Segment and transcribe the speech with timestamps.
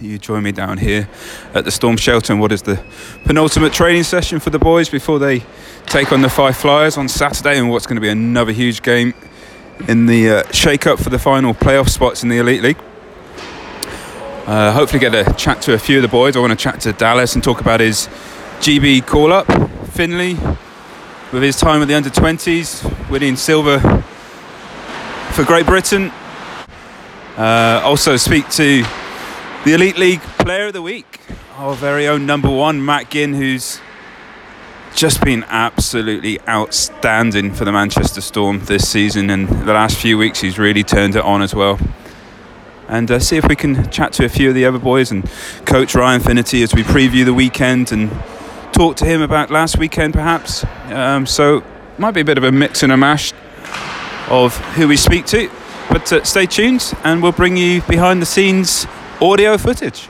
[0.00, 1.08] you join me down here
[1.54, 2.82] at the Storm Shelter and what is the
[3.24, 5.42] penultimate training session for the boys before they
[5.86, 9.12] take on the Fife Flyers on Saturday and what's going to be another huge game
[9.88, 12.78] in the uh, shake-up for the final playoff spots in the Elite League.
[14.46, 16.36] Uh, hopefully get a chat to a few of the boys.
[16.36, 18.08] I want to chat to Dallas and talk about his
[18.60, 19.46] GB call-up,
[19.90, 20.34] Finlay,
[21.32, 23.80] with his time at the under-20s, winning silver
[25.32, 26.12] for Great Britain.
[27.36, 28.84] Uh, also speak to
[29.68, 31.20] the Elite League Player of the Week,
[31.58, 33.82] our very own number one, Matt Ginn, who's
[34.94, 40.40] just been absolutely outstanding for the Manchester Storm this season, and the last few weeks
[40.40, 41.78] he's really turned it on as well.
[42.88, 45.30] And uh, see if we can chat to a few of the other boys and
[45.66, 48.10] Coach Ryan Finnerty as we preview the weekend and
[48.72, 50.64] talk to him about last weekend, perhaps.
[50.86, 51.62] Um, so
[51.98, 53.34] might be a bit of a mix and a mash
[54.30, 55.50] of who we speak to.
[55.90, 58.86] But uh, stay tuned, and we'll bring you behind the scenes
[59.20, 60.08] audio footage.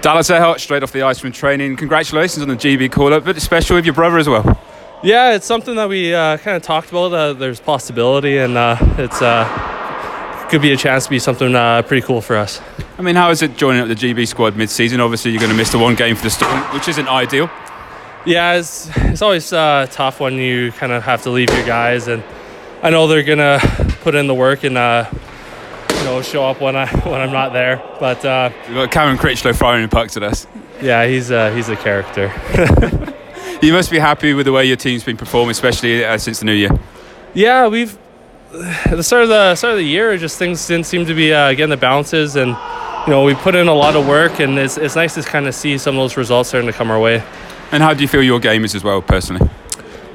[0.00, 1.76] Dallas Ehrhardt, straight off the ice from training.
[1.76, 4.58] Congratulations on the GB call up, but it's special with your brother as well.
[5.02, 7.12] Yeah, it's something that we uh, kind of talked about.
[7.12, 9.46] Uh, there's possibility, and uh, it's uh,
[10.50, 12.60] could be a chance to be something uh, pretty cool for us.
[12.98, 15.00] I mean, how is it joining up the GB squad mid-season?
[15.00, 17.50] Obviously, you're going to miss the one game for the Storm, which isn't ideal.
[18.26, 22.08] Yeah, it's it's always uh, tough when you kind of have to leave your guys,
[22.08, 22.22] and
[22.82, 23.58] I know they're gonna
[24.02, 25.29] put in the work and you
[26.10, 27.82] know show up when I when I'm not there.
[27.98, 30.46] But uh, we've got Cameron Critchlow firing pucks at us.
[30.82, 32.32] Yeah, he's uh, he's a character.
[33.62, 36.46] you must be happy with the way your team's been performing, especially uh, since the
[36.46, 36.70] new year.
[37.34, 37.96] Yeah, we've
[38.52, 41.32] at the start of the start of the year, just things didn't seem to be
[41.32, 42.50] uh, getting the bounces, and
[43.06, 45.46] you know we put in a lot of work, and it's it's nice to kind
[45.46, 47.22] of see some of those results starting to come our way.
[47.72, 49.48] And how do you feel your game is as well, personally?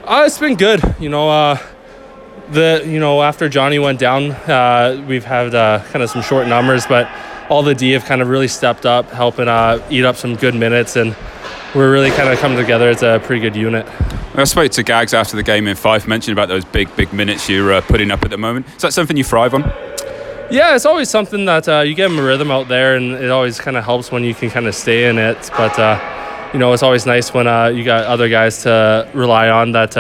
[0.04, 0.82] Uh, it's been good.
[1.00, 1.58] You know, uh,
[2.52, 6.48] the you know after Johnny went down, uh, we've had uh, kind of some short
[6.48, 7.10] numbers, but
[7.50, 10.56] all the D have kind of really stepped up, helping uh, eat up some good
[10.56, 11.16] minutes, and
[11.74, 13.86] we're really kind of coming together as a pretty good unit.
[14.36, 17.48] I spoke to Gags after the game in Fife, mentioned about those big, big minutes
[17.48, 18.68] you're uh, putting up at the moment.
[18.68, 19.62] Is that something you thrive on?
[20.52, 23.60] Yeah, it's always something that uh, you get a rhythm out there, and it always
[23.60, 25.50] kind of helps when you can kind of stay in it.
[25.58, 29.50] But uh, you know, it's always nice when uh, you got other guys to rely
[29.50, 29.98] on that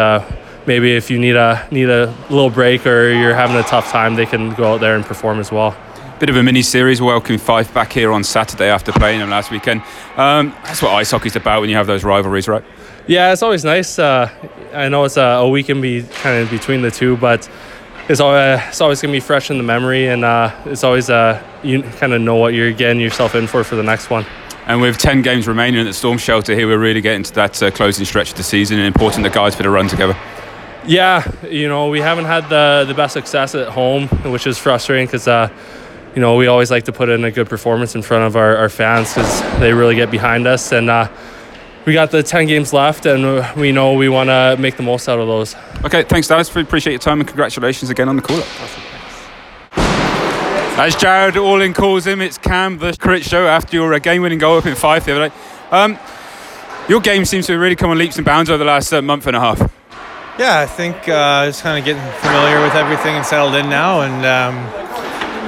[0.65, 4.15] maybe if you need a need a little break or you're having a tough time,
[4.15, 5.75] they can go out there and perform as well.
[6.19, 7.01] Bit of a mini series.
[7.01, 9.81] Welcome Fife back here on Saturday after playing them last weekend.
[10.15, 12.63] Um, that's what ice hockey's about when you have those rivalries, right?
[13.05, 13.99] Yeah, it's always nice.
[13.99, 14.29] Uh,
[14.73, 17.49] I know it's a, a week in be kind of between the two, but
[18.07, 21.09] it's always, it's always going to be fresh in the memory, and uh, it's always
[21.09, 24.25] uh, you kind of know what you're getting yourself in for for the next one.
[24.67, 27.61] And with 10 games remaining at the Storm Shelter here, we're really getting to that
[27.61, 30.17] uh, closing stretch of the season and important the guys fit a run together.
[30.87, 35.07] Yeah, you know, we haven't had the the best success at home, which is frustrating
[35.07, 35.49] because, uh,
[36.13, 38.55] you know, we always like to put in a good performance in front of our,
[38.57, 40.71] our fans because they really get behind us.
[40.71, 41.09] And uh,
[41.85, 45.09] we got the 10 games left, and we know we want to make the most
[45.09, 45.55] out of those.
[45.83, 46.53] Okay, thanks, Dallas.
[46.53, 48.47] We appreciate your time and congratulations again on the call up.
[50.77, 54.39] As Jared Alling calls him, it's Cam, the crit show after your uh, game winning
[54.39, 55.35] goal up in Fife the other day.
[55.71, 55.97] Um,
[56.87, 59.01] your game seems to have really come on leaps and bounds over the last uh,
[59.01, 59.74] month and a half.
[60.37, 64.01] Yeah, I think uh, just kind of getting familiar with everything and settled in now,
[64.01, 64.55] and um,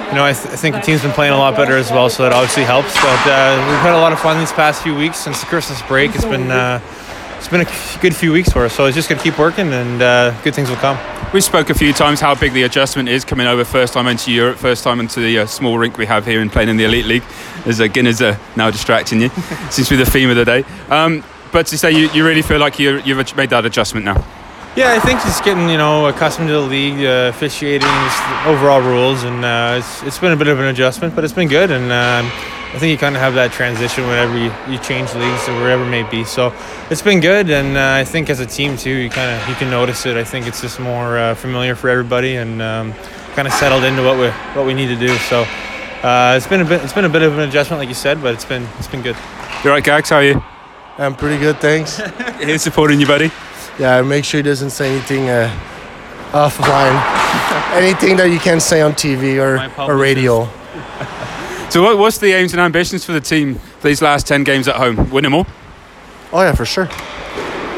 [0.07, 2.09] you know I, th- I, think the team's been playing a lot better as well,
[2.09, 2.95] so that obviously helps.
[2.95, 5.81] But uh, we've had a lot of fun these past few weeks since the Christmas
[5.81, 6.15] break.
[6.15, 6.79] It's been uh,
[7.35, 10.01] it's been a good few weeks for us, so it's just gonna keep working, and
[10.01, 10.97] uh, good things will come.
[11.33, 14.31] We spoke a few times how big the adjustment is coming over first time into
[14.31, 16.85] Europe, first time into the uh, small rink we have here and playing in the
[16.85, 17.23] Elite League.
[17.65, 19.29] As uh, Guinness uh, now distracting you,
[19.69, 20.63] seems to be the theme of the day.
[20.89, 24.25] Um, but to say you, you really feel like you you've made that adjustment now.
[24.77, 27.89] Yeah, I think just getting you know accustomed to the league, uh, officiating,
[28.45, 31.47] overall rules, and uh, it's it's been a bit of an adjustment, but it's been
[31.47, 31.71] good.
[31.71, 35.49] And um, I think you kind of have that transition whenever you, you change leagues
[35.49, 36.23] or wherever it may be.
[36.23, 36.53] So
[36.91, 39.55] it's been good, and uh, I think as a team too, you kind of you
[39.55, 40.15] can notice it.
[40.15, 42.93] I think it's just more uh, familiar for everybody, and um,
[43.33, 45.17] kind of settled into what we what we need to do.
[45.17, 45.41] So
[46.03, 48.21] uh, it's been a bit it's been a bit of an adjustment, like you said,
[48.21, 49.15] but it's been it's been good.
[49.63, 50.11] You are right, Gags?
[50.11, 50.43] How are you?
[50.99, 51.97] I'm pretty good, thanks.
[52.37, 53.31] Here supporting you, buddy
[53.79, 55.49] yeah, make sure he doesn't say anything uh,
[56.31, 56.95] offline.
[57.73, 60.45] anything that you can't say on TV or, or radio.
[61.69, 64.67] so, what, what's the aims and ambitions for the team for these last 10 games
[64.67, 65.09] at home?
[65.09, 65.47] Win them all?
[66.33, 66.85] Oh, yeah, for sure.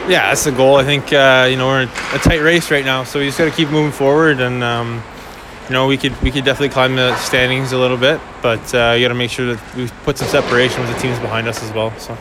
[0.08, 0.78] Yeah, that's the goal.
[0.78, 3.38] I think, uh, you know, we're in a tight race right now, so we just
[3.38, 4.64] got to keep moving forward and.
[4.64, 5.04] Um,
[5.70, 8.96] you know, we could we could definitely climb the standings a little bit, but uh,
[8.98, 11.62] you got to make sure that we put some separation with the teams behind us
[11.62, 11.96] as well.
[12.00, 12.18] So.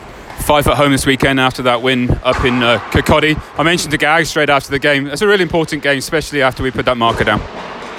[0.49, 4.25] Fife at home this weekend after that win up in uh, I mentioned to Gag
[4.25, 5.05] straight after the game.
[5.05, 7.39] It's a really important game, especially after we put that marker down.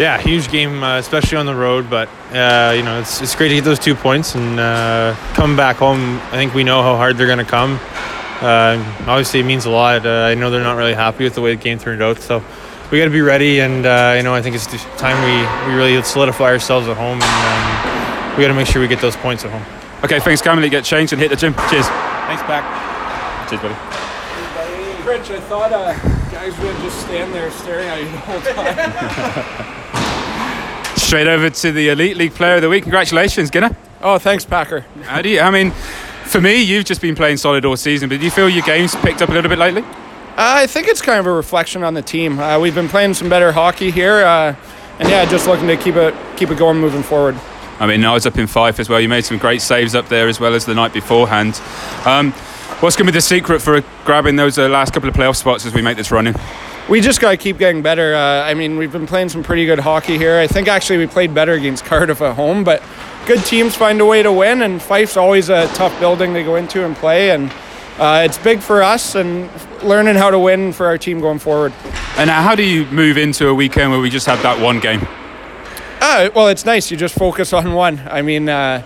[0.00, 1.88] Yeah, huge game, uh, especially on the road.
[1.88, 5.56] But uh, you know, it's, it's great to get those two points and uh, coming
[5.56, 6.18] back home.
[6.18, 7.78] I think we know how hard they're going to come.
[8.40, 10.04] Uh, obviously, it means a lot.
[10.04, 12.42] Uh, I know they're not really happy with the way the game turned out, so
[12.90, 13.60] we got to be ready.
[13.60, 14.66] And uh, you know, I think it's
[14.98, 18.82] time we, we really solidify ourselves at home, and um, we got to make sure
[18.82, 19.64] we get those points at home.
[20.02, 20.68] Okay, thanks, Cameron.
[20.68, 21.54] Get changed and hit the gym.
[21.70, 22.09] Cheers.
[22.30, 23.48] Thanks, back.
[23.50, 23.74] Cheers, buddy.
[25.04, 25.92] Rich, I thought uh,
[26.30, 28.40] guys would just stand there staring at you the whole
[30.84, 30.96] time.
[30.96, 32.84] Straight over to the Elite League Player of the Week.
[32.84, 33.76] Congratulations, Ginner.
[34.00, 34.82] oh, thanks, Packer.
[35.02, 35.40] How do you?
[35.40, 35.72] I mean,
[36.22, 38.94] for me, you've just been playing solid all season, but do you feel your game's
[38.94, 39.82] picked up a little bit lately?
[39.82, 39.90] Uh,
[40.36, 42.38] I think it's kind of a reflection on the team.
[42.38, 44.54] Uh, we've been playing some better hockey here, uh,
[45.00, 47.34] and yeah, just looking to keep it keep it going moving forward.
[47.80, 49.00] I mean, I was up in Fife as well.
[49.00, 51.60] You made some great saves up there as well as the night beforehand.
[52.04, 52.32] Um,
[52.80, 55.64] what's going to be the secret for grabbing those uh, last couple of playoff spots
[55.64, 56.36] as we make this run in?
[56.90, 58.14] We just got to keep getting better.
[58.14, 60.38] Uh, I mean, we've been playing some pretty good hockey here.
[60.38, 62.82] I think actually we played better against Cardiff at home, but
[63.26, 66.56] good teams find a way to win, and Fife's always a tough building to go
[66.56, 67.50] into and play, and
[67.98, 69.48] uh, it's big for us and
[69.82, 71.72] learning how to win for our team going forward.
[72.18, 75.06] And how do you move into a weekend where we just have that one game?
[76.12, 76.90] Uh, well, it's nice.
[76.90, 78.00] You just focus on one.
[78.10, 78.82] I mean, uh,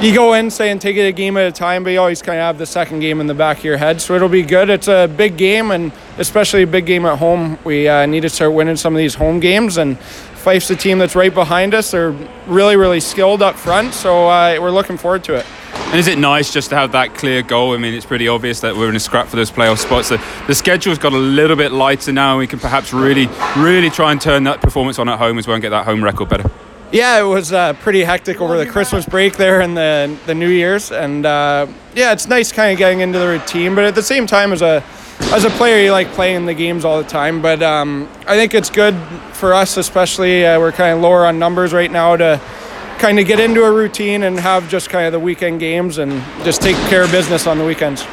[0.00, 2.38] you go in saying take it a game at a time, but you always kind
[2.38, 4.00] of have the second game in the back of your head.
[4.00, 4.70] So it'll be good.
[4.70, 7.58] It's a big game, and especially a big game at home.
[7.64, 11.00] We uh, need to start winning some of these home games, and Fife's the team
[11.00, 11.90] that's right behind us.
[11.90, 12.12] They're
[12.46, 15.46] really, really skilled up front, so uh, we're looking forward to it.
[15.74, 17.74] And is it nice just to have that clear goal?
[17.74, 20.10] I mean, it's pretty obvious that we're in a scrap for those playoff spots.
[20.10, 23.26] The, the schedule's got a little bit lighter now, we can perhaps really,
[23.56, 26.04] really try and turn that performance on at home as well and get that home
[26.04, 26.48] record better.
[26.90, 30.48] Yeah, it was uh, pretty hectic over the Christmas break there and the the New
[30.48, 33.74] Year's, and uh, yeah, it's nice kind of getting into the routine.
[33.74, 34.82] But at the same time, as a
[35.34, 37.42] as a player, you like playing the games all the time.
[37.42, 38.94] But um, I think it's good
[39.32, 42.40] for us, especially uh, we're kind of lower on numbers right now to
[42.98, 46.12] kind of get into a routine and have just kind of the weekend games and
[46.42, 48.06] just take care of business on the weekends.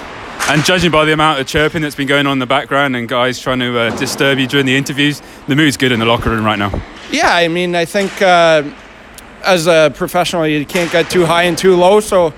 [0.48, 3.10] And judging by the amount of chirping that's been going on in the background and
[3.10, 6.30] guys trying to uh, disturb you during the interviews, the mood's good in the locker
[6.30, 6.72] room right now.
[7.10, 8.62] Yeah, I mean, I think uh,
[9.44, 12.00] as a professional, you can't get too high and too low.
[12.00, 12.32] So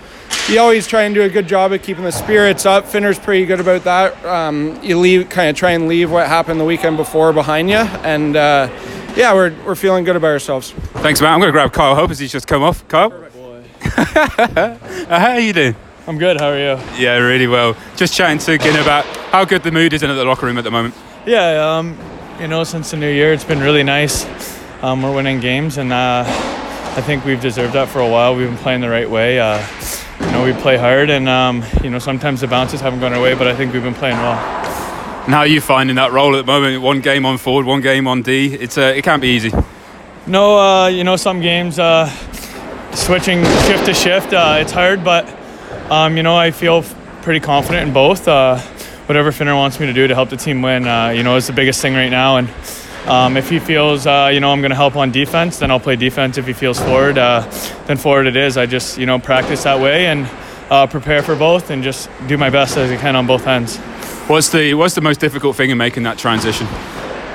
[0.47, 2.85] you always try and do a good job of keeping the spirits up.
[2.85, 4.25] Finner's pretty good about that.
[4.25, 7.75] Um, you leave, kind of try and leave what happened the weekend before behind you,
[7.75, 8.69] and uh,
[9.17, 10.71] yeah, we're we're feeling good about ourselves.
[11.01, 11.33] Thanks, man.
[11.33, 12.87] I'm going to grab Kyle Hope as he's just come off.
[12.87, 13.11] Kyle,
[13.97, 14.77] uh,
[15.09, 15.75] how are you doing?
[16.07, 16.39] I'm good.
[16.39, 16.81] How are you?
[16.97, 17.75] Yeah, really well.
[17.97, 20.63] Just chatting to Ginn about how good the mood is in the locker room at
[20.63, 20.95] the moment.
[21.25, 21.97] Yeah, um,
[22.39, 24.25] you know, since the new year, it's been really nice.
[24.81, 28.37] Um, we're winning games, and uh, I think we've deserved that for a while.
[28.37, 29.37] We've been playing the right way.
[29.37, 29.59] Uh,
[30.21, 33.21] you know, we play hard, and um, you know, sometimes the bounces haven't gone our
[33.21, 34.39] way, but I think we've been playing well.
[35.25, 36.81] And how are you finding that role at the moment?
[36.81, 38.53] One game on forward, one game on D.
[38.53, 39.51] It's uh, it can't be easy.
[40.25, 42.09] No, uh, you know, some games uh,
[42.93, 45.27] switching shift to shift, uh, it's hard, but
[45.89, 46.83] um, you know, I feel
[47.21, 48.27] pretty confident in both.
[48.27, 48.59] Uh,
[49.07, 51.47] whatever Finner wants me to do to help the team win, uh, you know, is
[51.47, 52.37] the biggest thing right now.
[52.37, 52.49] And
[53.07, 55.79] um, if he feels, uh, you know, I'm going to help on defense, then I'll
[55.79, 56.37] play defense.
[56.37, 57.49] If he feels forward, uh,
[57.85, 58.57] then forward it is.
[58.57, 60.29] I just, you know, practice that way and
[60.69, 63.77] uh, prepare for both, and just do my best as I can on both ends.
[64.27, 66.67] What's the what's the most difficult thing in making that transition?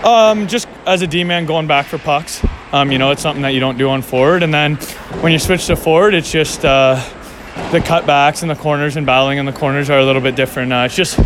[0.05, 2.45] Um, just as a D man going back for pucks.
[2.73, 4.77] Um, you know, it's something that you don't do on forward, and then
[5.23, 7.03] when you switch to forward, it's just uh,
[7.71, 10.73] the cutbacks and the corners and battling in the corners are a little bit different.
[10.73, 11.19] Uh, it's just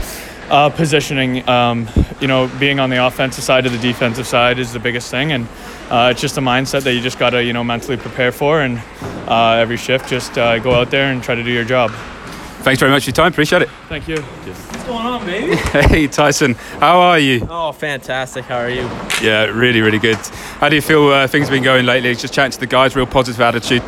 [0.51, 1.49] uh, positioning.
[1.49, 1.89] Um,
[2.21, 5.33] you know, being on the offensive side of the defensive side is the biggest thing,
[5.33, 5.47] and
[5.91, 8.61] uh, it's just a mindset that you just got to you know mentally prepare for,
[8.63, 8.81] and
[9.29, 11.91] uh, every shift just uh, go out there and try to do your job.
[12.63, 13.31] Thanks very much for your time.
[13.31, 13.69] Appreciate it.
[13.89, 14.21] Thank you.
[14.21, 15.55] What's going on, baby?
[15.89, 17.47] Hey Tyson, how are you?
[17.49, 18.45] Oh, fantastic.
[18.47, 18.83] How are you?
[19.23, 20.17] Yeah, really, really good.
[20.17, 22.13] How do you feel uh, things have been going lately?
[22.17, 23.83] Just chatting to the guys, real positive attitude.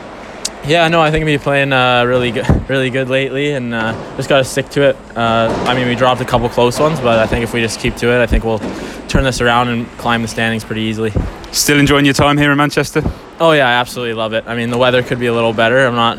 [0.66, 3.92] Yeah, no, I think we've been playing uh, really good, really good lately, and uh,
[4.16, 4.96] just got to stick to it.
[5.16, 7.80] Uh, I mean, we dropped a couple close ones, but I think if we just
[7.80, 8.60] keep to it, I think we'll
[9.08, 11.12] turn this around and climb the standings pretty easily.
[11.52, 13.02] Still enjoying your time here in Manchester?
[13.40, 14.44] Oh yeah, I absolutely love it.
[14.46, 15.86] I mean, the weather could be a little better.
[15.86, 16.18] I'm not.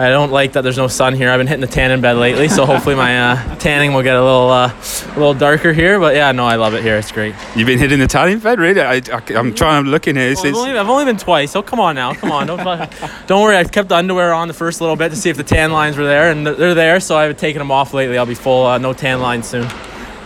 [0.00, 1.28] I don't like that there's no sun here.
[1.28, 4.14] I've been hitting the tan in bed lately, so hopefully my uh, tanning will get
[4.14, 5.98] a little uh, a little darker here.
[5.98, 6.96] But yeah, no, I love it here.
[6.96, 7.34] It's great.
[7.56, 8.80] You've been hitting the Italian bed, really?
[8.80, 9.78] I, am trying.
[9.78, 10.30] I'm looking here.
[10.30, 12.46] It's, Well, I've, only, I've only been twice, so come on now, come on.
[12.46, 12.64] Don't,
[13.26, 13.56] don't worry.
[13.56, 15.96] I kept the underwear on the first little bit to see if the tan lines
[15.96, 17.00] were there, and they're there.
[17.00, 18.18] So I've taken them off lately.
[18.18, 18.66] I'll be full.
[18.66, 19.66] Uh, no tan lines soon.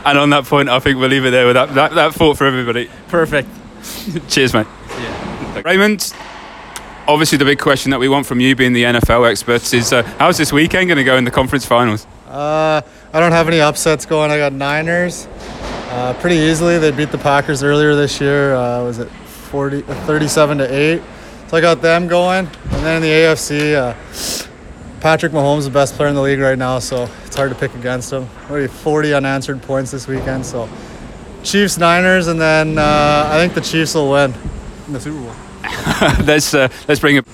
[0.05, 2.37] and on that point, I think we'll leave it there with that that, that thought
[2.37, 2.91] for everybody.
[3.09, 3.49] Perfect.
[4.29, 4.67] Cheers, mate.
[4.99, 5.63] Yeah.
[5.65, 6.13] Raymond.
[7.09, 10.03] Obviously, the big question that we want from you, being the NFL experts, is uh,
[10.19, 12.07] how's this weekend going to go in the conference finals?
[12.29, 12.81] Uh,
[13.13, 14.31] I don't have any upsets going.
[14.31, 15.27] I got Niners
[15.91, 16.79] uh, pretty easily.
[16.79, 18.55] They beat the Packers earlier this year.
[18.55, 21.03] Uh, was it 40, uh, 37 to 8.
[21.49, 22.47] So I got them going.
[22.47, 26.39] And then in the AFC, uh, Patrick Mahomes is the best player in the league
[26.39, 28.29] right now, so it's hard to pick against him.
[28.49, 30.69] Already 40 unanswered points this weekend, so
[31.43, 34.33] Chiefs, Niners, and then uh, I think the Chiefs will win
[34.87, 35.52] in the Super Bowl.
[36.25, 37.25] let's uh, let's bring it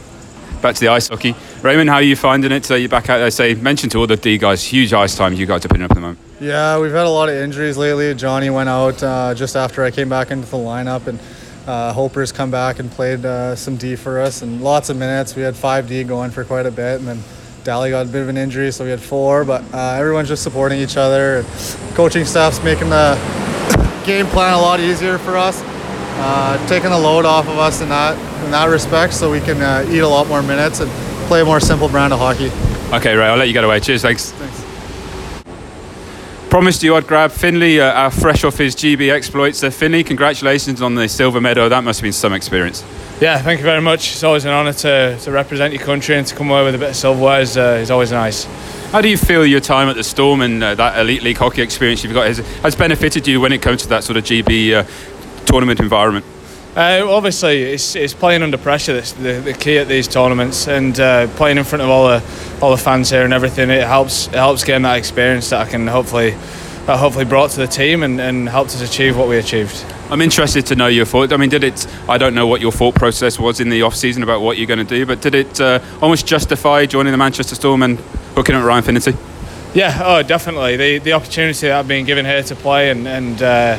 [0.61, 1.35] back to the ice hockey.
[1.63, 2.65] Raymond, how are you finding it?
[2.65, 3.31] So you're back out there.
[3.31, 5.91] Say, mention to all the D guys, huge ice time you guys are putting up
[5.91, 6.19] at the moment.
[6.41, 8.15] Yeah, we've had a lot of injuries lately.
[8.15, 11.19] Johnny went out uh, just after I came back into the lineup, and
[11.67, 15.35] uh, Hoper's come back and played uh, some D for us, and lots of minutes.
[15.35, 17.23] We had five D going for quite a bit, and then
[17.65, 19.45] Dally got a bit of an injury, so we had four.
[19.45, 21.45] But uh, everyone's just supporting each other.
[21.95, 23.15] Coaching staff's making the
[24.07, 25.61] game plan a lot easier for us,
[26.19, 29.61] uh, taking the load off of us in that in that respect, so we can
[29.61, 30.91] uh, eat a lot more minutes and
[31.27, 32.51] play a more simple brand of hockey.
[32.95, 33.81] Okay, Ray, I'll let you get away.
[33.81, 34.33] Cheers, thanks.
[34.33, 34.69] Thanks.
[36.51, 39.63] Promised you I'd grab Finlay, uh, uh, fresh off his GB exploits.
[39.63, 41.69] Uh, Finlay, congratulations on the silver medal.
[41.69, 42.83] That must have been some experience.
[43.21, 44.13] Yeah, thank you very much.
[44.13, 46.79] It's always an honour to, to represent your country and to come away with a
[46.79, 48.45] bit of silverware is, uh, is always nice.
[48.93, 51.61] How do you feel your time at the Storm and uh, that elite league hockey
[51.61, 54.73] experience you've got has, has benefited you when it comes to that sort of GB
[54.73, 54.85] uh,
[55.49, 56.25] tournament environment?
[56.77, 61.01] Uh, obviously, it's, it's playing under pressure that's the, the key at these tournaments, and
[61.01, 62.23] uh, playing in front of all the
[62.61, 63.71] all the fans here and everything.
[63.71, 66.37] It helps it helps getting that experience that I can hopefully
[66.87, 69.85] that hopefully brought to the team and, and helped us achieve what we achieved.
[70.11, 71.33] I'm interested to know your thought.
[71.33, 71.87] I mean, did it?
[72.09, 74.67] I don't know what your thought process was in the off season about what you're
[74.67, 77.99] going to do, but did it uh, almost justify joining the Manchester Storm and
[78.37, 79.15] hooking up Ryan Finnerty?
[79.75, 80.77] Yeah, oh, definitely.
[80.77, 83.79] The the opportunity that I've been given here to play and and uh,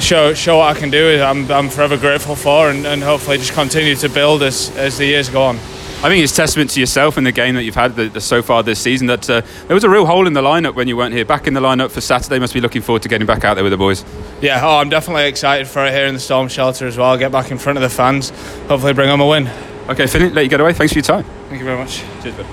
[0.00, 3.52] show show what I can do, I'm I'm forever grateful for, and, and hopefully just
[3.52, 5.56] continue to build as as the years go on.
[5.56, 8.42] I think it's testament to yourself and the game that you've had the, the, so
[8.42, 10.96] far this season that uh, there was a real hole in the lineup when you
[10.96, 11.24] weren't here.
[11.24, 13.64] Back in the lineup for Saturday, must be looking forward to getting back out there
[13.64, 14.04] with the boys.
[14.42, 17.16] Yeah, oh, I'm definitely excited for it here in the Storm Shelter as well.
[17.16, 18.28] Get back in front of the fans,
[18.68, 19.48] hopefully bring home a win.
[19.88, 20.74] Okay, Finlay, let you get away.
[20.74, 21.24] Thanks for your time.
[21.48, 22.02] Thank you very much.
[22.22, 22.46] Cheers, bud.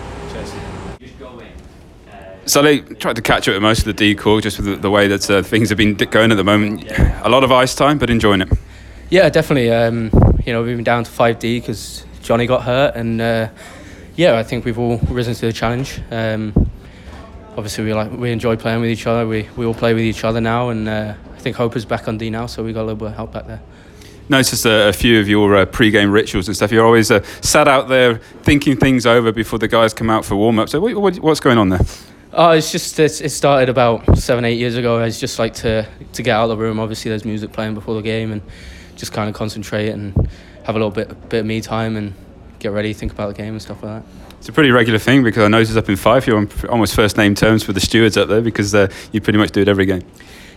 [2.45, 4.75] So they tried to catch up with most of the D call just with the,
[4.75, 6.89] the way that uh, things have been going at the moment.
[7.23, 8.49] A lot of ice time, but enjoying it.
[9.09, 9.71] Yeah, definitely.
[9.71, 10.09] Um,
[10.45, 13.49] you know, we've been down to 5D because Johnny got hurt, and uh,
[14.15, 16.01] yeah, I think we've all risen to the challenge.
[16.11, 16.53] Um,
[17.55, 19.27] obviously, we like we enjoy playing with each other.
[19.27, 22.07] We we all play with each other now, and uh, I think Hope is back
[22.07, 23.61] on D now, so we got a little bit of help back there.
[24.29, 26.71] Noticed a, a few of your uh, pre-game rituals and stuff.
[26.71, 30.35] You're always uh, sat out there thinking things over before the guys come out for
[30.35, 30.69] warm-up.
[30.69, 31.81] So what, what, what's going on there?
[32.31, 34.99] Oh, it's just it's, it started about seven, eight years ago.
[34.99, 36.79] I just just like to to get out of the room.
[36.79, 38.41] Obviously, there's music playing before the game, and
[38.95, 40.15] just kind of concentrate and
[40.63, 42.13] have a little bit bit of me time and
[42.59, 44.09] get ready, think about the game and stuff like that.
[44.39, 47.17] It's a pretty regular thing because I noticed up in Fife you're on almost first
[47.17, 49.85] name terms with the stewards up there because uh, you pretty much do it every
[49.85, 50.03] game.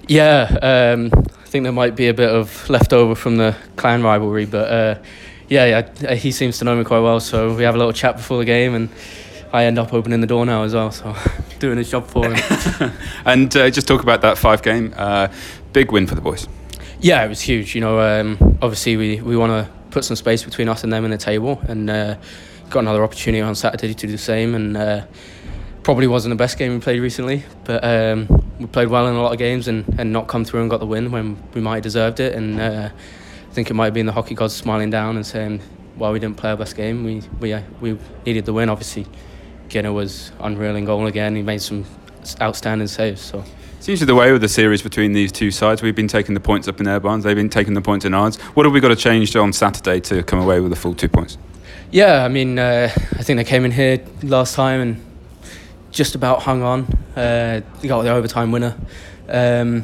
[0.09, 4.47] Yeah, um, I think there might be a bit of leftover from the clan rivalry,
[4.47, 5.03] but uh,
[5.49, 8.17] yeah, yeah, he seems to know me quite well, so we have a little chat
[8.17, 8.89] before the game and.
[9.53, 11.15] I end up opening the door now as well, so
[11.61, 12.93] doing his job for him.
[13.25, 15.29] and uh, just talk about that Fife game, uh,
[15.73, 16.49] big win for the boys.
[17.01, 17.75] Yeah, it was huge.
[17.75, 21.05] You know, um, obviously we, we want to put some space between us and them
[21.05, 22.17] in the table, and uh,
[22.71, 24.55] got another opportunity on Saturday to do the same.
[24.55, 25.07] And uh,
[25.83, 29.23] probably wasn't the best game we played recently, but um, we played well in a
[29.23, 31.77] lot of games and, and not come through and got the win when we might
[31.77, 32.35] have deserved it.
[32.35, 35.61] And uh, I think it might have been the hockey gods smiling down and saying,
[35.97, 39.07] "While we didn't play our best game, we we uh, we needed the win." Obviously
[39.69, 41.35] Ginner was unreal in goal again.
[41.37, 41.85] He made some
[42.41, 43.21] outstanding saves.
[43.21, 43.45] So
[43.79, 45.83] It's usually the way with the series between these two sides.
[45.83, 47.25] We've been taking the points up in their barns.
[47.25, 48.37] They've been taking the points in ours.
[48.55, 51.09] What have we got to change on Saturday to come away with the full two
[51.09, 51.39] points?
[51.91, 55.06] Yeah, I mean, uh, I think they came in here last time and
[55.97, 56.85] just about hung on.
[57.17, 58.77] Uh, got the overtime winner.
[59.29, 59.83] Um,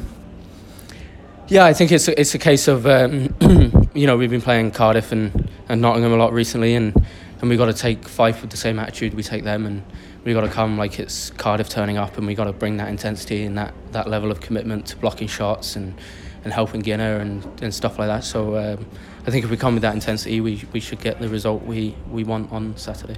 [1.47, 3.35] yeah, I think it's a, it's a case of um,
[3.95, 6.93] you know we've been playing Cardiff and, and Nottingham a lot recently, and
[7.41, 9.83] and we got to take Fife with the same attitude we take them, and
[10.23, 12.89] we got to come like it's Cardiff turning up, and we got to bring that
[12.89, 15.95] intensity and that, that level of commitment to blocking shots and,
[16.43, 18.23] and helping Ginner and, and stuff like that.
[18.23, 18.85] So um,
[19.25, 21.95] I think if we come with that intensity, we, we should get the result we,
[22.09, 23.17] we want on Saturday.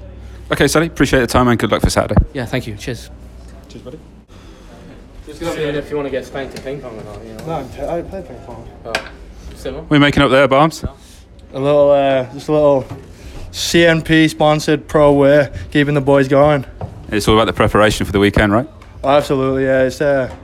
[0.52, 2.22] Okay, Sally, appreciate the time and good luck for Saturday.
[2.34, 2.76] Yeah, thank you.
[2.76, 3.10] Cheers.
[3.68, 4.00] Cheers, buddy.
[5.26, 7.26] Just if you want to get spanked to ping pong or not.
[7.26, 7.46] You know.
[7.46, 8.70] No, I play ping pong.
[8.86, 8.94] Oh.
[9.56, 9.84] Similar?
[9.86, 10.84] We're making up there, Barnes.
[10.84, 12.86] A little, uh, just a little
[13.50, 16.66] CNP sponsored pro wear, keeping the boys going.
[17.10, 18.70] It's all about the preparation for the weekend, right?
[19.04, 19.84] Oh, absolutely, yeah.
[19.84, 20.36] It's uh,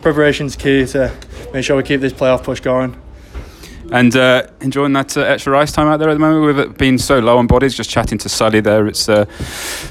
[0.00, 1.12] preparation's key to
[1.52, 2.98] make sure we keep this playoff push going.
[3.92, 6.46] And uh, enjoying that uh, extra ice time out there at the moment.
[6.46, 9.26] With it being so low on bodies, just chatting to Sully there, it's uh,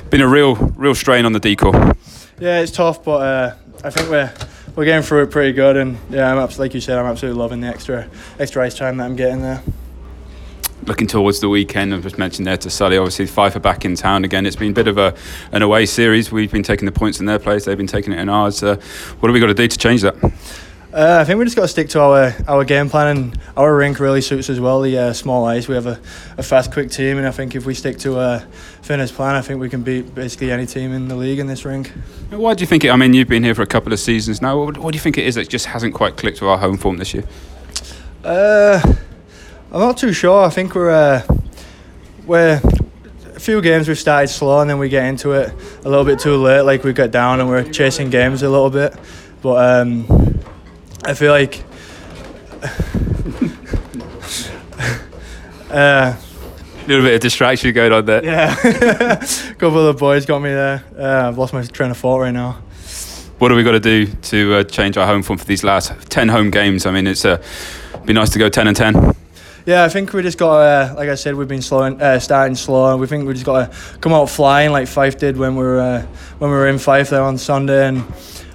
[0.09, 1.73] been a real, real strain on the decor.
[2.39, 4.33] Yeah, it's tough, but uh, I think we're
[4.75, 5.77] we're getting through it pretty good.
[5.77, 9.05] And yeah, I'm like you said, I'm absolutely loving the extra extra ice time that
[9.05, 9.61] I'm getting there.
[10.85, 12.97] looking towards the weekend, I've just mentioned there to Sully.
[12.97, 14.45] Obviously, Fife are back in town again.
[14.45, 15.15] It's been a bit of a
[15.51, 16.31] an away series.
[16.31, 17.65] We've been taking the points in their place.
[17.65, 18.63] They've been taking it in ours.
[18.63, 18.75] Uh,
[19.19, 20.15] what have we got to do to change that?
[20.93, 23.73] Uh, I think we just got to stick to our our game plan, and our
[23.73, 24.81] rink really suits us well.
[24.81, 25.97] The uh, small ice, we have a,
[26.37, 28.39] a fast, quick team, and I think if we stick to a
[28.81, 31.63] Finnish plan, I think we can beat basically any team in the league in this
[31.63, 31.93] rink.
[32.29, 32.89] Why do you think it?
[32.89, 34.57] I mean, you've been here for a couple of seasons now.
[34.59, 36.75] What, what do you think it is that just hasn't quite clicked with our home
[36.75, 37.23] form this year?
[38.25, 38.81] Uh,
[39.71, 40.43] I'm not too sure.
[40.43, 41.25] I think we're uh,
[42.25, 42.59] we're
[43.33, 45.53] a few games we've started slow, and then we get into it
[45.85, 46.63] a little bit too late.
[46.63, 48.93] Like we get down and we're chasing games a little bit,
[49.41, 49.81] but.
[49.81, 50.20] Um,
[51.03, 51.63] I feel like
[55.71, 56.17] uh, a
[56.87, 58.23] little bit of distraction going on there.
[58.23, 59.17] Yeah, a
[59.57, 60.83] couple of the boys got me there.
[60.97, 62.61] Uh, I've lost my train of thought right now.
[63.39, 66.11] What have we got to do to uh, change our home form for these last
[66.11, 66.85] ten home games?
[66.85, 67.41] I mean, it's uh,
[68.05, 69.15] be nice to go ten and ten.
[69.65, 72.55] Yeah, I think we just got, uh, like I said, we've been slow, uh, starting
[72.55, 75.55] slow, and we think we just got to come out flying like Fife did when
[75.55, 76.01] we were uh,
[76.37, 77.99] when we were in Fife there on Sunday, and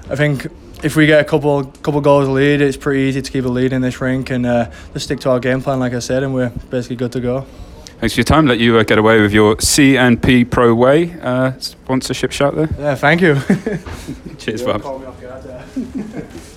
[0.09, 0.47] I think
[0.83, 3.73] if we get a couple couple goals lead, it's pretty easy to keep a lead
[3.73, 6.35] in this rink and uh, just stick to our game plan, like I said, and
[6.35, 7.47] we're basically good to go.
[7.99, 8.47] Thanks for your time.
[8.47, 12.69] Let you uh, get away with your CNP Pro Way uh, sponsorship shout there.
[12.79, 13.37] Yeah, thank you.
[14.39, 14.83] Cheers, Bob.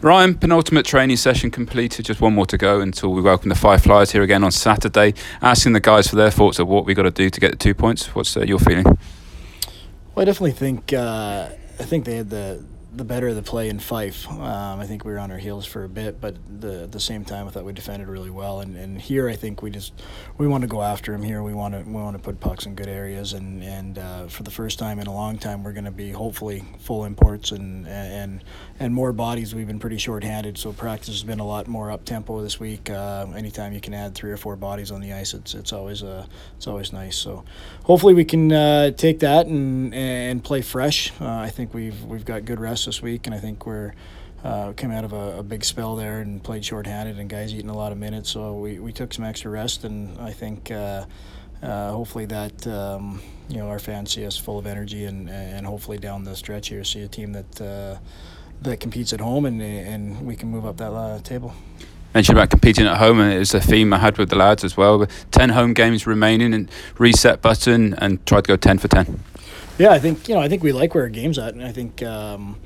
[0.00, 2.04] Ryan, penultimate training session completed.
[2.04, 5.14] Just one more to go until we welcome the Fife Flyers here again on Saturday.
[5.42, 7.56] Asking the guys for their thoughts of what we got to do to get the
[7.56, 8.14] two points.
[8.14, 8.84] What's uh, your feeling?
[8.84, 11.48] Well, I definitely think uh,
[11.80, 12.62] I think they had the
[12.96, 14.28] the better the play in Fife.
[14.30, 17.00] Um, I think we were on our heels for a bit, but the, at the
[17.00, 18.60] same time, I thought we defended really well.
[18.60, 19.92] And, and here, I think we just
[20.38, 21.22] we want to go after him.
[21.22, 23.32] Here, we want to we want to put pucks in good areas.
[23.32, 26.12] And and uh, for the first time in a long time, we're going to be
[26.12, 28.42] hopefully full imports and and
[28.78, 29.54] and more bodies.
[29.54, 32.90] We've been pretty short-handed, so practice has been a lot more up tempo this week.
[32.90, 36.02] Uh, anytime you can add three or four bodies on the ice, it's it's always
[36.02, 37.16] uh, it's always nice.
[37.16, 37.44] So
[37.84, 41.12] hopefully we can uh, take that and and play fresh.
[41.20, 43.92] Uh, I think we've we've got good rest this week, and I think we're
[44.44, 47.70] uh, came out of a, a, big spell there and played shorthanded, and guys eating
[47.70, 48.28] a lot of minutes.
[48.30, 51.06] So we, we took some extra rest, and I think uh,
[51.62, 55.66] uh, hopefully that um, you know our fans see us full of energy, and and
[55.66, 57.96] hopefully down the stretch here see a team that uh,
[58.60, 61.54] that competes at home, and and we can move up that uh, table
[62.14, 64.62] mentioned about competing at home, and it was a theme I had with the lads
[64.62, 65.06] as well.
[65.32, 69.24] Ten home games remaining, and reset button, and try to go ten for ten.
[69.76, 71.72] Yeah, I think you know I think we like where our game's at, and I
[71.72, 72.02] think.
[72.02, 72.56] Um,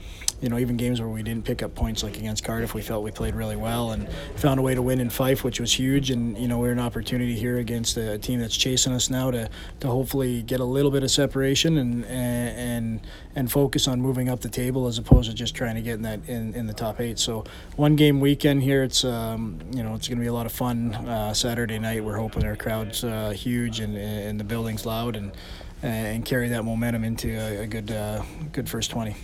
[0.41, 3.03] you know, even games where we didn't pick up points, like against Cardiff, we felt
[3.03, 6.13] we played really well and found a way to win in Fife, which was huge.
[6.13, 9.51] And you know, we're an opportunity here against a team that's chasing us now to,
[9.81, 13.01] to hopefully get a little bit of separation and and
[13.35, 16.03] and focus on moving up the table as opposed to just trying to get in
[16.03, 17.19] that in, in the top eight.
[17.19, 17.45] So
[17.75, 20.53] one game weekend here, it's um, you know it's going to be a lot of
[20.53, 20.95] fun.
[20.95, 25.33] Uh, Saturday night, we're hoping our crowd's uh, huge and and the building's loud and
[25.83, 29.17] and carry that momentum into a, a good uh, good first twenty.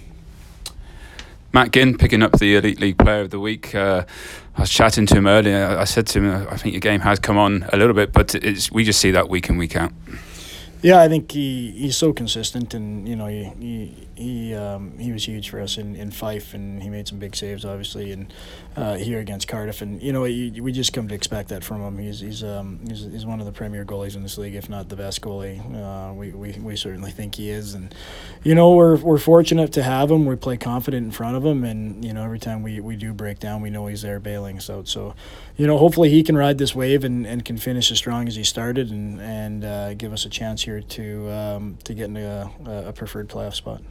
[1.52, 3.74] Matt Ginn picking up the Elite League Player of the Week.
[3.74, 4.04] Uh,
[4.56, 5.78] I was chatting to him earlier.
[5.78, 8.34] I said to him, I think your game has come on a little bit, but
[8.72, 9.92] we just see that week in, week out.
[10.82, 15.12] Yeah, I think he, he's so consistent, and you know he he he, um, he
[15.12, 18.32] was huge for us in, in Fife, and he made some big saves, obviously, and
[18.76, 21.98] uh, here against Cardiff, and you know we just come to expect that from him.
[21.98, 24.88] He's he's um he's, he's one of the premier goalies in this league, if not
[24.88, 25.60] the best goalie.
[25.74, 27.94] Uh, we, we we certainly think he is, and
[28.42, 30.26] you know we're we're fortunate to have him.
[30.26, 33.12] We play confident in front of him, and you know every time we, we do
[33.12, 34.88] break down, we know he's there bailing us out.
[34.88, 35.14] So,
[35.56, 38.34] you know hopefully he can ride this wave and, and can finish as strong as
[38.34, 42.50] he started, and and uh, give us a chance here to um, to get into
[42.66, 43.82] a, a preferred playoff spot.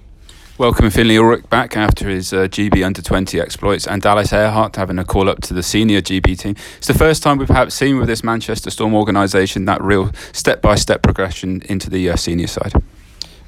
[0.60, 5.00] Welcome Finlay Ulrick back after his uh, GB under 20 exploits and Dallas Ehrhardt having
[5.00, 6.56] a call up to the senior GB team.
[6.78, 10.62] It's the first time we've perhaps seen with this Manchester Storm organisation that real step
[10.62, 12.72] by step progression into the uh, senior side.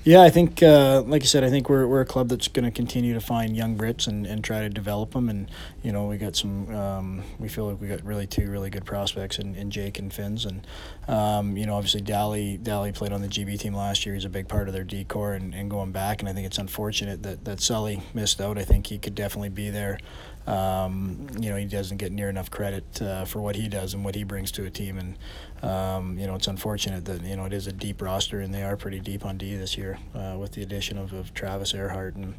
[0.03, 2.65] Yeah, I think, uh, like you said, I think we're, we're a club that's going
[2.65, 5.29] to continue to find young Brits and, and try to develop them.
[5.29, 5.49] And,
[5.83, 8.85] you know, we got some, um, we feel like we got really two really good
[8.85, 10.45] prospects in, in Jake and Finns.
[10.45, 10.65] And,
[11.07, 14.15] um, you know, obviously Dally, Dally played on the GB team last year.
[14.15, 16.21] He's a big part of their decor and, and going back.
[16.21, 18.57] And I think it's unfortunate that, that Sully missed out.
[18.57, 19.99] I think he could definitely be there.
[20.47, 24.05] Um, you know, he doesn't get near enough credit uh, for what he does and
[24.05, 24.97] what he brings to a team.
[24.97, 25.17] And,
[25.63, 28.63] um, you know, it's unfortunate that you know it is a deep roster, and they
[28.63, 32.15] are pretty deep on D this year uh, with the addition of, of Travis Ehrhardt
[32.15, 32.35] and.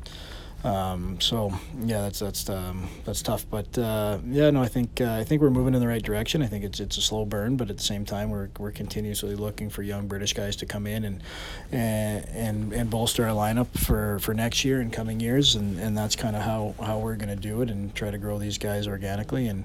[0.67, 1.53] Um, so
[1.85, 5.41] yeah, that's that's um, that's tough, but uh, yeah, no, I think uh, I think
[5.41, 6.43] we're moving in the right direction.
[6.43, 9.37] I think it's it's a slow burn, but at the same time, we're we're continuously
[9.37, 11.23] looking for young British guys to come in and
[11.71, 16.17] and and bolster our lineup for, for next year and coming years, and, and that's
[16.17, 18.89] kind of how, how we're going to do it and try to grow these guys
[18.89, 19.65] organically and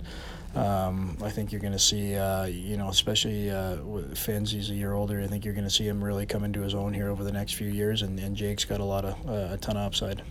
[0.53, 3.77] um, I think you're going to see, uh, you know, especially uh,
[4.15, 5.21] Finn's, he's a year older.
[5.21, 7.31] I think you're going to see him really come into his own here over the
[7.31, 10.21] next few years, and, and Jake's got a lot of uh, a ton of upside.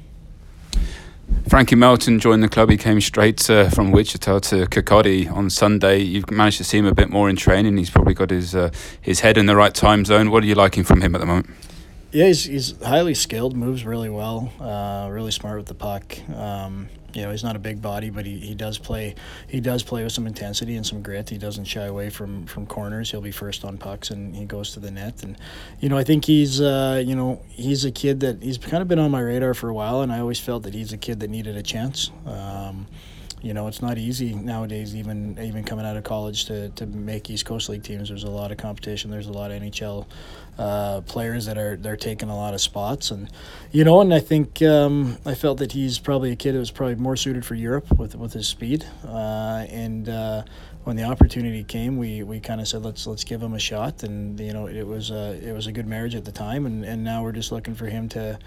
[1.51, 2.71] Frankie Melton joined the club.
[2.71, 5.99] He came straight uh, from Wichita to Kirkcaldy on Sunday.
[5.99, 7.77] You've managed to see him a bit more in training.
[7.77, 10.31] He's probably got his uh, his head in the right time zone.
[10.31, 11.51] What are you liking from him at the moment?
[12.13, 16.17] Yeah, he's, he's highly skilled, moves really well, uh, really smart with the puck.
[16.31, 19.15] Um, you know, he's not a big body, but he, he does play
[19.49, 21.29] he does play with some intensity and some grit.
[21.29, 23.11] He doesn't shy away from from corners.
[23.11, 25.23] He'll be first on pucks and he goes to the net.
[25.23, 25.37] And
[25.81, 28.89] you know, I think he's uh, you know he's a kid that he's kind of
[28.89, 31.21] been on my radar for a while, and I always felt that he's a kid
[31.21, 32.11] that needed a chance.
[32.27, 32.87] Um,
[33.43, 37.31] you know, it's not easy nowadays, even even coming out of college, to, to make
[37.31, 38.09] East Coast League teams.
[38.09, 39.11] There's a lot of competition.
[39.11, 40.07] There's a lot of NHL
[40.59, 43.29] uh, players that are they're taking a lot of spots, and
[43.73, 46.71] you know, and I think um, I felt that he's probably a kid that was
[46.71, 50.43] probably more suited for Europe with with his speed, uh, and uh,
[50.85, 54.03] when the opportunity came, we, we kind of said let's let's give him a shot,
[54.03, 56.85] and you know, it was a, it was a good marriage at the time, and,
[56.85, 58.39] and now we're just looking for him to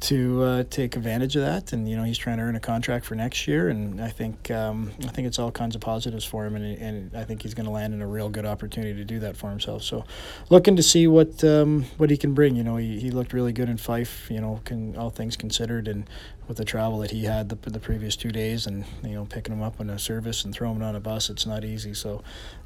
[0.00, 1.72] to uh, take advantage of that.
[1.72, 4.50] And you know, he's trying to earn a contract for next year, and I think
[4.50, 7.54] um, I think it's all kinds of positives for him, and, and I think he's
[7.54, 9.82] going to land in a real good opportunity to do that for himself.
[9.82, 10.04] So,
[10.50, 12.56] looking to see what um, what he can bring.
[12.56, 14.30] You know, he, he looked really good in Fife.
[14.30, 16.08] You know, can all things considered, and
[16.46, 19.54] with the travel that he had the, the previous two days, and you know, picking
[19.54, 21.94] him up in a service and throwing him on a bus, it's not easy.
[21.94, 22.22] So,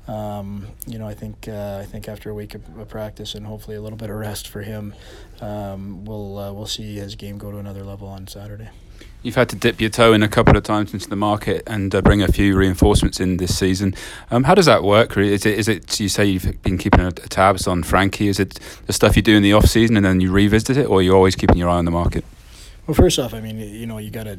[0.06, 3.46] um, you know, I think uh, I think after a week of, of, practice and
[3.46, 4.94] hopefully a little bit of rest for him,
[5.40, 8.70] um, we'll uh, we'll see his game go to another level on Saturday.
[9.22, 11.92] You've had to dip your toe in a couple of times into the market and
[11.92, 13.94] uh, bring a few reinforcements in this season.
[14.30, 15.16] Um, how does that work?
[15.16, 18.28] Is it is it you say you've been keeping a, tabs on Frankie?
[18.28, 20.86] Is it the stuff you do in the off season and then you revisit it,
[20.86, 22.24] or are you're always keeping your eye on the market?
[22.88, 24.38] Well, first off, I mean, you know, you got to,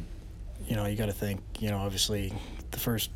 [0.66, 2.32] you know, you got to think, you know, obviously
[2.72, 3.12] the first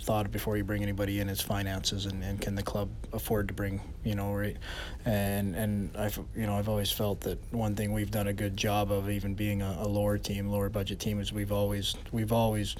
[0.00, 3.54] thought before you bring anybody in is finances and, and can the club afford to
[3.54, 4.56] bring you know right?
[5.04, 8.56] And and I've you know I've always felt that one thing we've done a good
[8.56, 12.30] job of even being a, a lower team lower budget team is we've always we've
[12.32, 12.76] always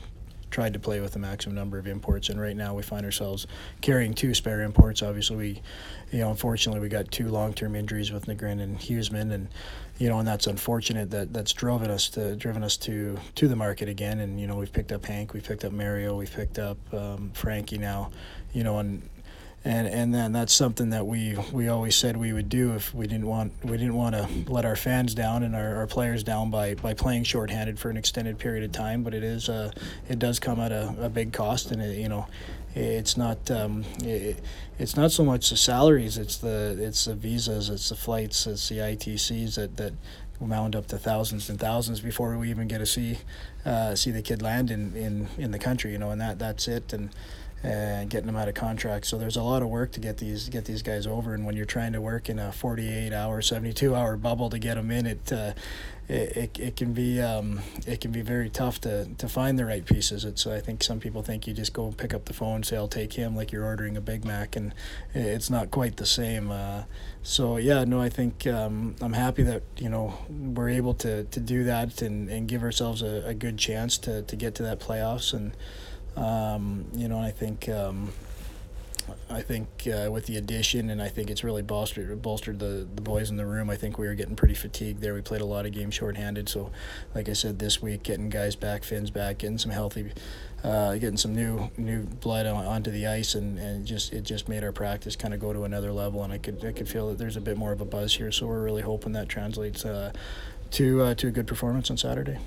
[0.50, 2.28] tried to play with the maximum number of imports.
[2.28, 3.46] And right now we find ourselves
[3.80, 5.02] carrying two spare imports.
[5.02, 5.62] Obviously we
[6.12, 9.48] you know unfortunately we got two long-term injuries with Nagrin and Hughesman and
[9.98, 13.56] you know, and that's unfortunate that that's driven us to driven us to to the
[13.56, 14.20] market again.
[14.20, 17.30] And you know, we've picked up Hank, we've picked up Mario, we've picked up um,
[17.34, 18.10] Frankie now.
[18.52, 19.02] You know, and
[19.64, 23.06] and and then that's something that we we always said we would do if we
[23.06, 26.50] didn't want we didn't want to let our fans down and our, our players down
[26.50, 29.02] by by playing shorthanded for an extended period of time.
[29.02, 29.70] But it is uh,
[30.08, 32.26] it does come at a, a big cost, and it, you know
[32.74, 34.40] it's not um, it,
[34.78, 38.68] it's not so much the salaries it's the it's the visas it's the flights it's
[38.68, 39.92] the ITCs that that
[40.38, 43.18] wound up to thousands and thousands before we even get to see
[43.64, 46.68] uh, see the kid land in, in, in the country you know and that that's
[46.68, 47.10] it and
[47.62, 49.06] and getting them out of contract.
[49.06, 51.34] So there's a lot of work to get these get these guys over.
[51.34, 54.74] And when you're trying to work in a 48 hour, 72 hour bubble to get
[54.74, 55.52] them in, it uh,
[56.08, 59.66] it, it, it can be um, it can be very tough to, to find the
[59.66, 60.24] right pieces.
[60.24, 62.88] It's I think some people think you just go pick up the phone, say I'll
[62.88, 64.74] take him, like you're ordering a Big Mac, and
[65.12, 66.50] it's not quite the same.
[66.50, 66.84] Uh,
[67.22, 71.40] so yeah, no, I think um, I'm happy that you know we're able to, to
[71.40, 74.80] do that and, and give ourselves a, a good chance to, to get to that
[74.80, 75.52] playoffs and.
[76.18, 78.12] Um, you know, I think um,
[79.30, 83.02] I think uh, with the addition, and I think it's really bolstered bolstered the, the
[83.02, 83.70] boys in the room.
[83.70, 85.14] I think we were getting pretty fatigued there.
[85.14, 86.48] We played a lot of games shorthanded.
[86.48, 86.70] So,
[87.14, 90.12] like I said, this week getting guys back, fins back, getting some healthy,
[90.64, 94.48] uh, getting some new new blood on, onto the ice, and, and just it just
[94.48, 96.24] made our practice kind of go to another level.
[96.24, 98.32] And I could I could feel that there's a bit more of a buzz here.
[98.32, 100.12] So we're really hoping that translates uh,
[100.72, 102.38] to uh, to a good performance on Saturday.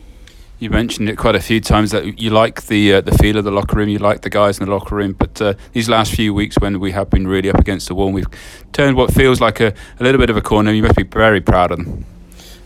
[0.61, 3.43] You mentioned it quite a few times that you like the uh, the feel of
[3.43, 5.13] the locker room, you like the guys in the locker room.
[5.13, 8.11] But uh, these last few weeks, when we have been really up against the wall,
[8.11, 8.27] we've
[8.71, 10.71] turned what feels like a, a little bit of a corner.
[10.71, 12.05] You must be very proud of them.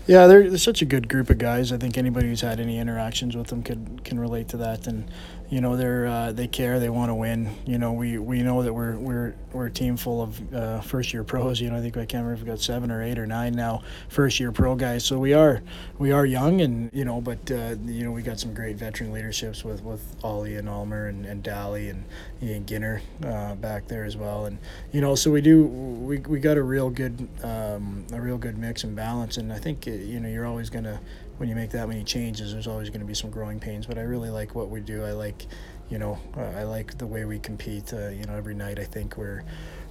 [0.08, 1.72] Yeah, they're, they're such a good group of guys.
[1.72, 4.88] I think anybody who's had any interactions with them could can relate to that.
[4.88, 5.10] And
[5.50, 7.56] you know they're uh, they care they want to win.
[7.66, 11.14] You know we, we know that we're we're we're a team full of uh, first
[11.14, 11.62] year pros.
[11.62, 13.54] You know I think I can't remember if we got seven or eight or nine
[13.54, 15.06] now first year pro guys.
[15.06, 15.62] So we are
[15.98, 19.12] we are young and you know but uh, you know we got some great veteran
[19.12, 22.06] leaderships with with Ollie and Almer and, and Dally and
[22.42, 24.46] Ian Ginner uh, back there as well.
[24.46, 24.58] And
[24.92, 28.58] you know so we do we, we got a real good um, a real good
[28.58, 29.38] mix and balance.
[29.38, 31.00] And I think you know you're always gonna
[31.38, 33.86] when you make that many changes, there's always going to be some growing pains.
[33.86, 35.04] But I really like what we do.
[35.04, 35.46] I like,
[35.90, 37.94] you know, uh, I like the way we compete.
[37.94, 39.44] Uh, you know, every night I think we're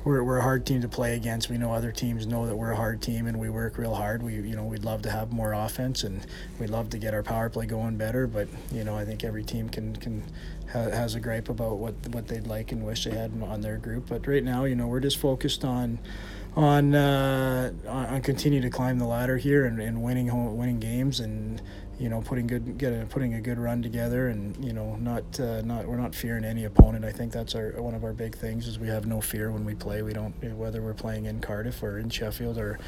[0.04, 1.48] we're, we're a hard team to play against.
[1.48, 4.22] We know other teams know that we're a hard team and we work real hard.
[4.22, 6.26] We you know we'd love to have more offense and
[6.60, 8.26] we'd love to get our power play going better.
[8.26, 10.22] But you know I think every team can can
[10.70, 13.78] ha- has a gripe about what what they'd like and wish they had on their
[13.78, 14.08] group.
[14.08, 15.98] But right now you know we're just focused on
[16.56, 20.78] on uh, on, on continue to climb the ladder here and, and winning home, winning
[20.78, 21.60] games and
[21.98, 25.38] you know putting good get a, putting a good run together and you know not
[25.38, 27.04] uh, not we're not fearing any opponent.
[27.04, 29.64] I think that's our one of our big things is we have no fear when
[29.64, 30.02] we play.
[30.02, 32.78] We don't whether we're playing in Cardiff or in Sheffield or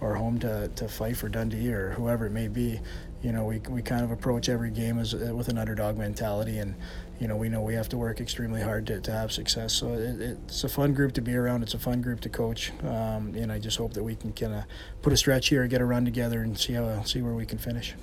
[0.00, 2.80] or home to, to Fife or Dundee or whoever it may be.
[3.22, 6.58] You know we, we kind of approach every game as uh, with an underdog mentality
[6.58, 6.76] and
[7.20, 9.72] you know we know we have to work extremely hard to, to have success.
[9.72, 11.62] So it, it's a fun group to be around.
[11.62, 14.54] It's a fun group to coach, um, and I just hope that we can kind
[14.54, 14.64] of
[15.02, 17.58] put a stretch here, get a run together, and see how see where we can
[17.58, 17.94] finish.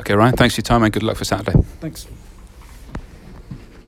[0.00, 1.58] Okay, Ryan, thanks for your time and good luck for Saturday.
[1.80, 2.06] Thanks.